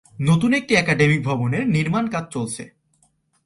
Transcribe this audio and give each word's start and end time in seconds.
নতুন 0.21 0.53
একটি 0.53 0.73
একাডেমিক 0.75 1.21
ভবনের 1.23 1.63
নির্মাণ 1.67 2.05
কাজ 2.09 2.25
চলছে। 2.31 2.63